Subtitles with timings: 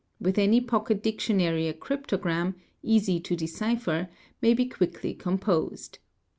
[0.19, 4.09] With any pocket dictionary a cryptogram, easy to decipher,
[4.41, 5.99] may be quickly 'composed.